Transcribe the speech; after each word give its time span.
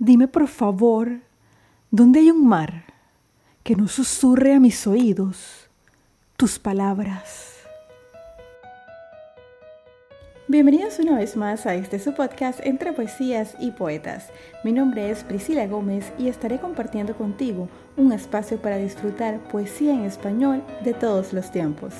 Dime 0.00 0.28
por 0.28 0.46
favor, 0.46 1.22
¿dónde 1.90 2.20
hay 2.20 2.30
un 2.30 2.46
mar 2.46 2.84
que 3.64 3.74
no 3.74 3.88
susurre 3.88 4.54
a 4.54 4.60
mis 4.60 4.86
oídos 4.86 5.68
tus 6.36 6.60
palabras? 6.60 7.64
Bienvenidos 10.46 11.00
una 11.00 11.16
vez 11.16 11.36
más 11.36 11.66
a 11.66 11.74
este 11.74 11.98
su 11.98 12.14
podcast 12.14 12.60
entre 12.62 12.92
poesías 12.92 13.56
y 13.58 13.72
poetas. 13.72 14.28
Mi 14.62 14.70
nombre 14.70 15.10
es 15.10 15.24
Priscila 15.24 15.66
Gómez 15.66 16.12
y 16.16 16.28
estaré 16.28 16.60
compartiendo 16.60 17.16
contigo 17.16 17.68
un 17.96 18.12
espacio 18.12 18.62
para 18.62 18.76
disfrutar 18.76 19.40
poesía 19.48 19.94
en 19.94 20.04
español 20.04 20.62
de 20.84 20.94
todos 20.94 21.32
los 21.32 21.50
tiempos. 21.50 21.92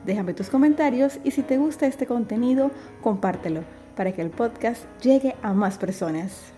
Déjame 0.04 0.32
tus 0.32 0.48
comentarios 0.48 1.18
y 1.24 1.32
si 1.32 1.42
te 1.42 1.58
gusta 1.58 1.88
este 1.88 2.06
contenido, 2.06 2.70
compártelo 3.02 3.64
para 3.96 4.12
que 4.12 4.22
el 4.22 4.30
podcast 4.30 4.84
llegue 5.02 5.34
a 5.42 5.52
más 5.52 5.76
personas. 5.76 6.52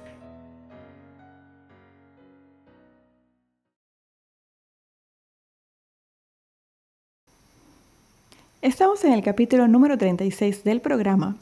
Estamos 8.60 9.02
en 9.04 9.14
el 9.14 9.23
capítulo 9.23 9.68
número 9.68 9.96
36 9.96 10.64
del 10.64 10.82
programa 10.82 11.38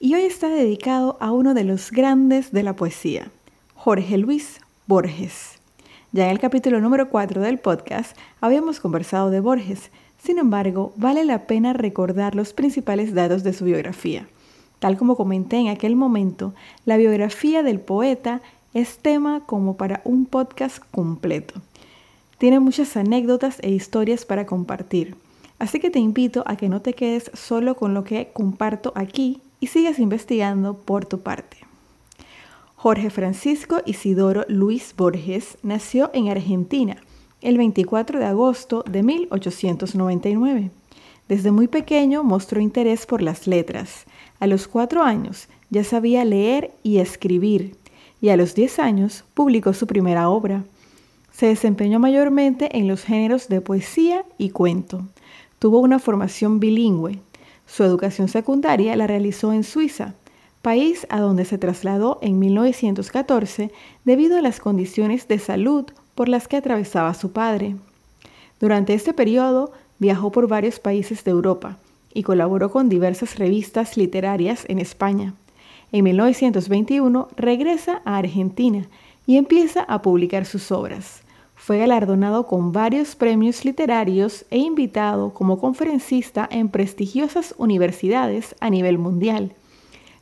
y 0.00 0.14
hoy 0.14 0.22
está 0.22 0.48
dedicado 0.48 1.16
a 1.18 1.32
uno 1.32 1.54
de 1.54 1.64
los 1.64 1.90
grandes 1.90 2.52
de 2.52 2.62
la 2.62 2.76
poesía, 2.76 3.30
Jorge 3.74 4.16
Luis 4.16 4.60
Borges. 4.86 5.58
Ya 6.12 6.26
en 6.26 6.30
el 6.30 6.38
capítulo 6.38 6.80
número 6.80 7.08
4 7.08 7.40
del 7.40 7.58
podcast 7.58 8.16
habíamos 8.40 8.78
conversado 8.78 9.30
de 9.30 9.40
Borges, 9.40 9.90
sin 10.22 10.38
embargo, 10.38 10.92
vale 10.96 11.24
la 11.24 11.46
pena 11.46 11.72
recordar 11.72 12.36
los 12.36 12.52
principales 12.52 13.12
datos 13.12 13.42
de 13.42 13.52
su 13.52 13.64
biografía. 13.64 14.28
Tal 14.78 14.96
como 14.96 15.16
comenté 15.16 15.56
en 15.56 15.68
aquel 15.68 15.96
momento, 15.96 16.54
la 16.84 16.96
biografía 16.96 17.64
del 17.64 17.80
poeta 17.80 18.40
es 18.74 18.98
tema 18.98 19.42
como 19.46 19.76
para 19.76 20.00
un 20.04 20.26
podcast 20.26 20.78
completo. 20.92 21.60
Tiene 22.38 22.60
muchas 22.60 22.96
anécdotas 22.96 23.58
e 23.62 23.70
historias 23.70 24.24
para 24.24 24.46
compartir, 24.46 25.16
así 25.58 25.80
que 25.80 25.90
te 25.90 25.98
invito 25.98 26.44
a 26.46 26.54
que 26.54 26.68
no 26.68 26.82
te 26.82 26.92
quedes 26.92 27.32
solo 27.34 27.74
con 27.74 27.94
lo 27.94 28.04
que 28.04 28.30
comparto 28.32 28.92
aquí 28.94 29.40
y 29.60 29.68
sigas 29.68 29.98
investigando 29.98 30.74
por 30.74 31.06
tu 31.06 31.20
parte. 31.20 31.58
Jorge 32.76 33.10
Francisco 33.10 33.78
Isidoro 33.86 34.44
Luis 34.48 34.94
Borges 34.96 35.58
nació 35.62 36.10
en 36.14 36.28
Argentina 36.28 36.96
el 37.40 37.56
24 37.58 38.18
de 38.18 38.24
agosto 38.24 38.84
de 38.88 39.02
1899. 39.02 40.70
Desde 41.28 41.50
muy 41.50 41.68
pequeño 41.68 42.24
mostró 42.24 42.60
interés 42.60 43.04
por 43.04 43.20
las 43.20 43.46
letras. 43.46 44.06
A 44.40 44.46
los 44.46 44.66
cuatro 44.66 45.02
años 45.02 45.48
ya 45.70 45.84
sabía 45.84 46.24
leer 46.24 46.72
y 46.82 46.98
escribir 46.98 47.76
y 48.20 48.30
a 48.30 48.36
los 48.36 48.54
diez 48.54 48.78
años 48.78 49.24
publicó 49.34 49.72
su 49.72 49.86
primera 49.86 50.28
obra. 50.28 50.64
Se 51.32 51.46
desempeñó 51.46 51.98
mayormente 52.00 52.76
en 52.76 52.88
los 52.88 53.04
géneros 53.04 53.48
de 53.48 53.60
poesía 53.60 54.24
y 54.38 54.50
cuento. 54.50 55.06
Tuvo 55.58 55.80
una 55.80 55.98
formación 55.98 56.60
bilingüe, 56.60 57.20
su 57.68 57.84
educación 57.84 58.28
secundaria 58.28 58.96
la 58.96 59.06
realizó 59.06 59.52
en 59.52 59.62
Suiza, 59.62 60.14
país 60.62 61.06
a 61.10 61.20
donde 61.20 61.44
se 61.44 61.58
trasladó 61.58 62.18
en 62.22 62.38
1914 62.38 63.70
debido 64.04 64.38
a 64.38 64.42
las 64.42 64.58
condiciones 64.58 65.28
de 65.28 65.38
salud 65.38 65.84
por 66.14 66.28
las 66.28 66.48
que 66.48 66.56
atravesaba 66.56 67.14
su 67.14 67.30
padre. 67.30 67.76
Durante 68.58 68.94
este 68.94 69.12
periodo 69.12 69.70
viajó 69.98 70.32
por 70.32 70.48
varios 70.48 70.80
países 70.80 71.22
de 71.24 71.30
Europa 71.30 71.76
y 72.12 72.22
colaboró 72.22 72.70
con 72.70 72.88
diversas 72.88 73.38
revistas 73.38 73.96
literarias 73.96 74.64
en 74.68 74.78
España. 74.78 75.34
En 75.92 76.04
1921 76.04 77.28
regresa 77.36 78.02
a 78.04 78.16
Argentina 78.16 78.88
y 79.26 79.36
empieza 79.36 79.82
a 79.82 80.02
publicar 80.02 80.46
sus 80.46 80.72
obras. 80.72 81.22
Fue 81.68 81.76
galardonado 81.76 82.46
con 82.46 82.72
varios 82.72 83.14
premios 83.14 83.66
literarios 83.66 84.46
e 84.48 84.56
invitado 84.56 85.34
como 85.34 85.60
conferencista 85.60 86.48
en 86.50 86.70
prestigiosas 86.70 87.54
universidades 87.58 88.56
a 88.60 88.70
nivel 88.70 88.96
mundial. 88.96 89.52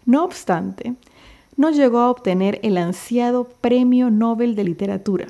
No 0.06 0.24
obstante, 0.24 0.94
no 1.56 1.70
llegó 1.70 1.98
a 1.98 2.10
obtener 2.10 2.58
el 2.64 2.76
ansiado 2.76 3.44
Premio 3.60 4.10
Nobel 4.10 4.56
de 4.56 4.64
Literatura, 4.64 5.28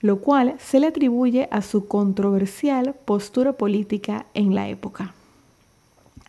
lo 0.00 0.20
cual 0.20 0.54
se 0.58 0.80
le 0.80 0.86
atribuye 0.86 1.50
a 1.50 1.60
su 1.60 1.86
controversial 1.86 2.94
postura 3.04 3.52
política 3.52 4.24
en 4.32 4.54
la 4.54 4.70
época. 4.70 5.12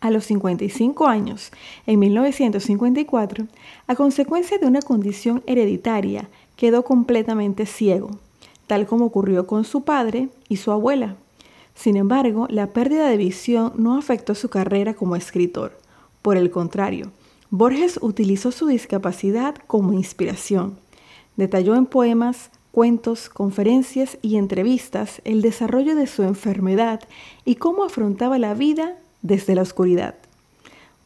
A 0.02 0.10
los 0.10 0.24
55 0.24 1.06
años, 1.06 1.50
en 1.86 1.98
1954, 1.98 3.46
a 3.86 3.94
consecuencia 3.94 4.58
de 4.58 4.66
una 4.66 4.82
condición 4.82 5.42
hereditaria, 5.46 6.28
quedó 6.56 6.84
completamente 6.84 7.64
ciego 7.64 8.10
tal 8.70 8.86
como 8.86 9.06
ocurrió 9.06 9.48
con 9.48 9.64
su 9.64 9.82
padre 9.82 10.28
y 10.48 10.58
su 10.58 10.70
abuela. 10.70 11.16
Sin 11.74 11.96
embargo, 11.96 12.46
la 12.48 12.68
pérdida 12.68 13.08
de 13.08 13.16
visión 13.16 13.72
no 13.74 13.98
afectó 13.98 14.36
su 14.36 14.48
carrera 14.48 14.94
como 14.94 15.16
escritor. 15.16 15.76
Por 16.22 16.36
el 16.36 16.52
contrario, 16.52 17.10
Borges 17.50 17.98
utilizó 18.00 18.52
su 18.52 18.68
discapacidad 18.68 19.56
como 19.66 19.92
inspiración. 19.92 20.78
Detalló 21.34 21.74
en 21.74 21.84
poemas, 21.84 22.52
cuentos, 22.70 23.28
conferencias 23.28 24.18
y 24.22 24.36
entrevistas 24.36 25.20
el 25.24 25.42
desarrollo 25.42 25.96
de 25.96 26.06
su 26.06 26.22
enfermedad 26.22 27.00
y 27.44 27.56
cómo 27.56 27.82
afrontaba 27.82 28.38
la 28.38 28.54
vida 28.54 28.94
desde 29.22 29.56
la 29.56 29.62
oscuridad. 29.62 30.14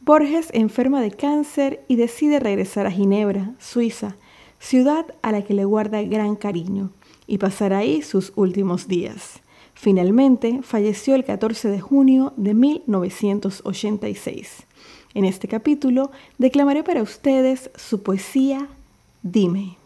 Borges 0.01 0.49
enferma 0.53 1.01
de 1.01 1.09
cáncer 1.09 1.83
y 1.87 1.95
decide 1.95 2.39
regresar 2.39 2.85
a 2.85 2.91
Ginebra, 2.91 3.55
Suiza, 3.57 4.17
ciudad 4.59 5.05
a 5.21 5.31
la 5.31 5.43
que 5.43 5.53
le 5.53 5.63
guarda 5.65 6.01
gran 6.03 6.35
cariño 6.35 6.91
y 7.27 7.37
pasar 7.37 7.73
ahí 7.73 8.01
sus 8.01 8.33
últimos 8.35 8.87
días. 8.87 9.41
Finalmente 9.73 10.61
falleció 10.63 11.15
el 11.15 11.25
14 11.25 11.69
de 11.69 11.81
junio 11.81 12.33
de 12.37 12.53
1986. 12.53 14.63
En 15.13 15.25
este 15.25 15.47
capítulo 15.47 16.11
declamaré 16.37 16.83
para 16.83 17.01
ustedes 17.01 17.71
su 17.75 18.03
poesía 18.03 18.67
Dime. 19.21 19.77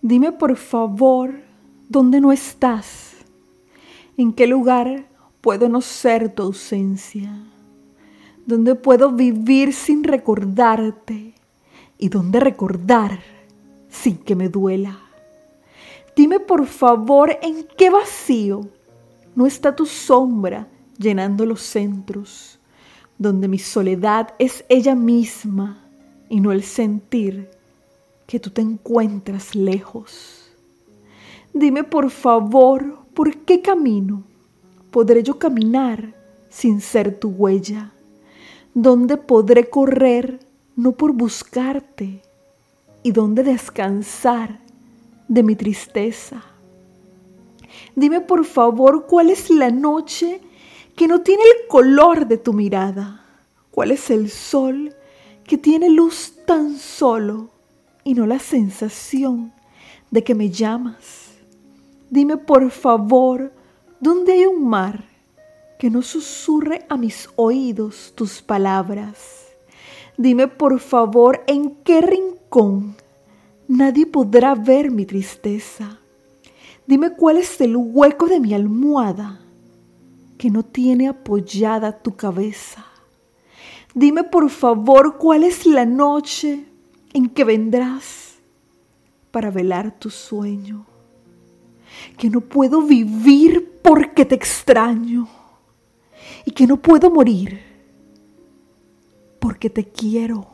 Dime 0.00 0.32
por 0.32 0.56
favor 0.56 1.34
dónde 1.88 2.20
no 2.20 2.32
estás, 2.32 3.12
en 4.16 4.32
qué 4.32 4.48
lugar 4.48 5.06
puedo 5.40 5.68
no 5.68 5.80
ser 5.80 6.34
tu 6.34 6.42
ausencia 6.42 7.44
donde 8.46 8.74
puedo 8.74 9.12
vivir 9.12 9.72
sin 9.72 10.04
recordarte 10.04 11.34
y 11.98 12.08
donde 12.08 12.40
recordar 12.40 13.20
sin 13.88 14.16
que 14.16 14.34
me 14.34 14.48
duela. 14.48 14.98
Dime 16.16 16.40
por 16.40 16.66
favor 16.66 17.38
en 17.42 17.66
qué 17.76 17.90
vacío 17.90 18.68
no 19.34 19.46
está 19.46 19.74
tu 19.74 19.86
sombra 19.86 20.68
llenando 20.98 21.46
los 21.46 21.62
centros, 21.62 22.58
donde 23.16 23.48
mi 23.48 23.58
soledad 23.58 24.34
es 24.38 24.64
ella 24.68 24.94
misma 24.94 25.84
y 26.28 26.40
no 26.40 26.52
el 26.52 26.62
sentir 26.64 27.50
que 28.26 28.40
tú 28.40 28.50
te 28.50 28.60
encuentras 28.60 29.54
lejos. 29.54 30.50
Dime 31.54 31.84
por 31.84 32.10
favor 32.10 32.98
por 33.14 33.36
qué 33.44 33.62
camino 33.62 34.24
podré 34.90 35.22
yo 35.22 35.38
caminar 35.38 36.14
sin 36.48 36.80
ser 36.80 37.18
tu 37.18 37.28
huella 37.28 37.92
¿Dónde 38.74 39.16
podré 39.16 39.68
correr 39.68 40.40
no 40.76 40.92
por 40.92 41.12
buscarte 41.12 42.22
y 43.02 43.12
dónde 43.12 43.42
descansar 43.42 44.60
de 45.28 45.42
mi 45.42 45.56
tristeza. 45.56 46.42
Dime 47.94 48.20
por 48.20 48.44
favor 48.44 49.06
cuál 49.06 49.30
es 49.30 49.50
la 49.50 49.70
noche 49.70 50.40
que 50.96 51.08
no 51.08 51.22
tiene 51.22 51.42
el 51.42 51.68
color 51.68 52.26
de 52.26 52.36
tu 52.36 52.52
mirada, 52.52 53.24
cuál 53.70 53.92
es 53.92 54.10
el 54.10 54.30
sol 54.30 54.94
que 55.44 55.58
tiene 55.58 55.88
luz 55.88 56.34
tan 56.46 56.76
solo 56.76 57.50
y 58.04 58.14
no 58.14 58.26
la 58.26 58.38
sensación 58.38 59.52
de 60.10 60.22
que 60.22 60.34
me 60.34 60.50
llamas. 60.50 61.30
Dime 62.10 62.36
por 62.36 62.70
favor 62.70 63.52
dónde 64.00 64.32
hay 64.32 64.46
un 64.46 64.66
mar 64.68 65.11
que 65.82 65.90
no 65.90 66.02
susurre 66.02 66.86
a 66.88 66.96
mis 66.96 67.28
oídos 67.34 68.12
tus 68.14 68.40
palabras. 68.40 69.48
Dime 70.16 70.46
por 70.46 70.78
favor 70.78 71.42
en 71.48 71.74
qué 71.82 72.00
rincón 72.00 72.94
nadie 73.66 74.06
podrá 74.06 74.54
ver 74.54 74.92
mi 74.92 75.06
tristeza. 75.06 75.98
Dime 76.86 77.16
cuál 77.16 77.38
es 77.38 77.60
el 77.60 77.74
hueco 77.76 78.28
de 78.28 78.38
mi 78.38 78.54
almohada 78.54 79.40
que 80.38 80.50
no 80.50 80.62
tiene 80.62 81.08
apoyada 81.08 81.98
tu 81.98 82.14
cabeza. 82.14 82.86
Dime 83.92 84.22
por 84.22 84.50
favor 84.50 85.18
cuál 85.18 85.42
es 85.42 85.66
la 85.66 85.84
noche 85.84 86.64
en 87.12 87.28
que 87.28 87.42
vendrás 87.42 88.36
para 89.32 89.50
velar 89.50 89.98
tu 89.98 90.10
sueño, 90.10 90.86
que 92.16 92.30
no 92.30 92.40
puedo 92.40 92.82
vivir 92.82 93.80
porque 93.82 94.24
te 94.24 94.36
extraño 94.36 95.41
y 96.44 96.52
que 96.52 96.66
no 96.66 96.80
puedo 96.80 97.10
morir 97.10 97.60
porque 99.38 99.70
te 99.70 99.84
quiero. 99.84 100.46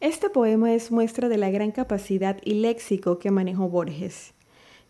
Este 0.00 0.30
poema 0.30 0.72
es 0.72 0.90
muestra 0.90 1.28
de 1.28 1.36
la 1.36 1.50
gran 1.50 1.72
capacidad 1.72 2.38
y 2.42 2.54
léxico 2.54 3.18
que 3.18 3.30
manejó 3.30 3.68
Borges. 3.68 4.32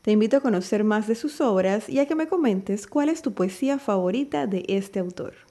Te 0.03 0.13
invito 0.13 0.37
a 0.37 0.41
conocer 0.41 0.85
más 0.85 1.09
de 1.09 1.17
sus 1.17 1.41
obras 1.41 1.89
y 1.89 1.99
a 1.99 2.07
que 2.07 2.15
me 2.15 2.29
comentes 2.29 2.87
cuál 2.87 3.09
es 3.09 3.21
tu 3.21 3.35
poesía 3.35 3.81
favorita 3.81 4.47
de 4.47 4.65
este 4.69 5.01
autor. 5.01 5.50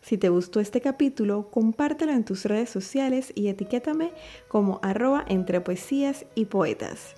Si 0.00 0.18
te 0.18 0.28
gustó 0.28 0.60
este 0.60 0.80
capítulo, 0.80 1.50
compártelo 1.50 2.12
en 2.12 2.24
tus 2.24 2.44
redes 2.44 2.70
sociales 2.70 3.32
y 3.34 3.48
etiquétame 3.48 4.12
como 4.48 4.80
arroba 4.82 5.24
entre 5.28 5.60
poesías 5.60 6.24
y 6.34 6.46
poetas. 6.46 7.14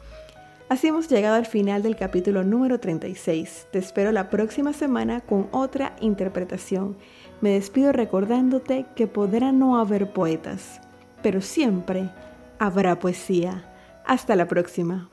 Así 0.68 0.88
hemos 0.88 1.08
llegado 1.08 1.36
al 1.36 1.46
final 1.46 1.82
del 1.82 1.96
capítulo 1.96 2.44
número 2.44 2.80
36. 2.80 3.68
Te 3.70 3.78
espero 3.78 4.10
la 4.10 4.30
próxima 4.30 4.72
semana 4.72 5.20
con 5.20 5.48
otra 5.52 5.96
interpretación. 6.00 6.96
Me 7.40 7.50
despido 7.50 7.92
recordándote 7.92 8.86
que 8.96 9.06
podrá 9.06 9.52
no 9.52 9.78
haber 9.78 10.12
poetas 10.12 10.80
pero 11.22 11.40
siempre 11.40 12.10
habrá 12.58 12.98
poesía. 12.98 13.64
Hasta 14.04 14.36
la 14.36 14.46
próxima. 14.46 15.08